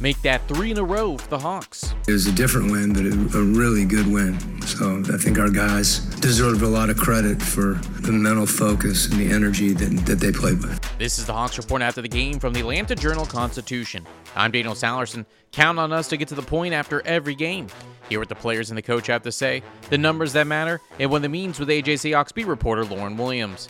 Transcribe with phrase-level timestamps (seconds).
[0.00, 1.94] make that three in a row for the Hawks.
[2.06, 4.38] It was a different win, but a really good win.
[4.62, 9.18] So I think our guys deserve a lot of credit for the mental focus and
[9.20, 10.80] the energy that, that they played with.
[10.98, 14.06] This is the Hawks report after the game from the Atlanta Journal Constitution.
[14.36, 15.24] I'm Daniel Sallerson.
[15.52, 17.68] Count on us to get to the point after every game.
[18.08, 21.10] Hear what the players and the coach have to say, the numbers that matter, and
[21.10, 23.68] what it means with AJC beat reporter Lauren Williams.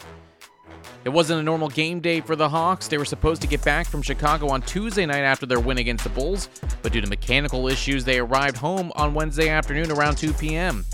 [1.04, 2.88] It wasn't a normal game day for the Hawks.
[2.88, 6.04] They were supposed to get back from Chicago on Tuesday night after their win against
[6.04, 6.48] the Bulls,
[6.82, 10.84] but due to mechanical issues, they arrived home on Wednesday afternoon around 2 p.m.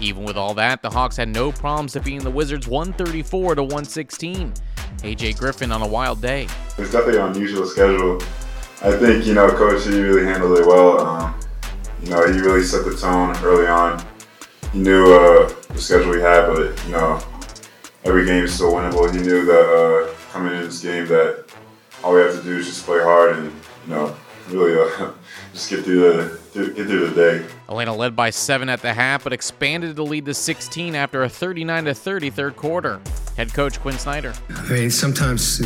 [0.00, 4.52] Even with all that, the Hawks had no problems defeating the Wizards 134 to 116.
[4.98, 6.46] AJ Griffin on a wild day.
[6.76, 8.20] It's definitely an unusual schedule.
[8.82, 11.00] I think you know, Coach, he really handled it well.
[11.00, 11.34] Um,
[12.02, 14.04] you know, he really set the tone early on.
[14.72, 17.20] He knew uh, the schedule we had, but you know,
[18.08, 19.14] every game is still winnable.
[19.14, 21.44] He knew that uh, coming into this game that
[22.02, 23.52] all we have to do is just play hard and
[23.86, 24.16] you know
[24.48, 25.12] really uh,
[25.52, 27.46] just get through the get through the day.
[27.68, 31.28] Atlanta led by seven at the half, but expanded the lead to 16 after a
[31.28, 33.00] 39 to 30 third quarter.
[33.36, 34.32] Head coach Quin Snyder.
[34.48, 35.58] I mean, sometimes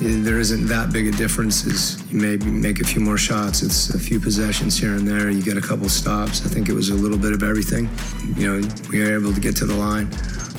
[0.00, 1.66] there isn't that big a difference.
[1.66, 5.30] As you maybe make a few more shots, it's a few possessions here and there.
[5.30, 6.44] You get a couple stops.
[6.44, 7.88] I think it was a little bit of everything.
[8.36, 10.10] You know, we were able to get to the line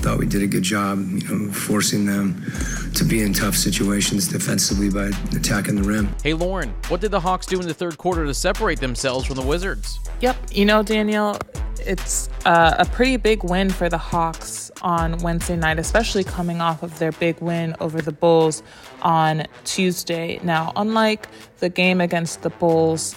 [0.07, 2.41] thought we did a good job, you know, forcing them
[2.93, 6.07] to be in tough situations defensively by attacking the rim.
[6.23, 9.35] Hey, Lauren, what did the Hawks do in the third quarter to separate themselves from
[9.35, 9.99] the Wizards?
[10.21, 11.37] Yep, you know, Daniel,
[11.81, 16.83] it's uh, a pretty big win for the Hawks on Wednesday night, especially coming off
[16.83, 18.63] of their big win over the Bulls
[19.01, 20.39] on Tuesday.
[20.41, 23.13] Now, unlike the game against the Bulls,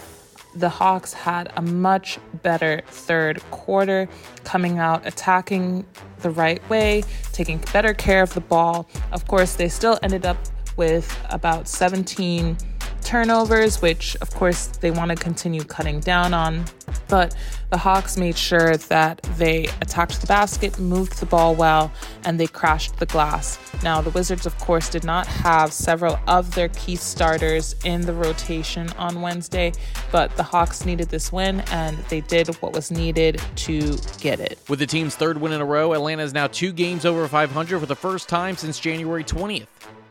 [0.54, 4.08] the Hawks had a much better third quarter,
[4.44, 5.86] coming out attacking
[6.20, 8.88] the right way, taking better care of the ball.
[9.12, 10.38] Of course, they still ended up
[10.76, 12.56] with about 17
[13.02, 16.64] turnovers, which of course they want to continue cutting down on.
[17.10, 17.34] But
[17.70, 21.92] the Hawks made sure that they attacked the basket, moved the ball well,
[22.24, 23.58] and they crashed the glass.
[23.82, 28.12] Now, the Wizards, of course, did not have several of their key starters in the
[28.12, 29.72] rotation on Wednesday,
[30.12, 34.58] but the Hawks needed this win, and they did what was needed to get it.
[34.68, 37.80] With the team's third win in a row, Atlanta is now two games over 500
[37.80, 39.66] for the first time since January 20th.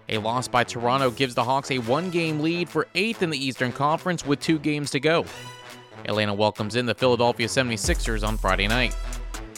[0.10, 3.38] A loss by Toronto gives the Hawks a one game lead for eighth in the
[3.38, 5.26] Eastern Conference with two games to go.
[6.06, 8.96] Atlanta welcomes in the Philadelphia 76ers on Friday night.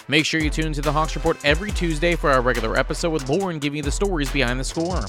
[0.08, 3.30] Make sure you tune to the Hawks Report every Tuesday for our regular episode with
[3.30, 5.06] Lauren giving you the stories behind the score.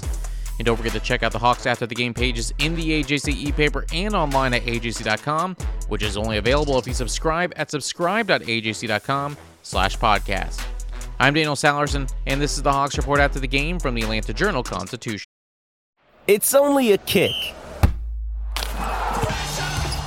[0.58, 3.34] And don't forget to check out the Hawks After the Game pages in the AJC
[3.34, 5.56] e-paper and online at ajc.com,
[5.88, 10.64] which is only available if you subscribe at subscribe.ajc.com slash podcast.
[11.18, 14.32] I'm Daniel Sallerson, and this is the Hawks Report After the Game from the Atlanta
[14.32, 15.26] Journal-Constitution.
[16.26, 17.32] It's only a kick,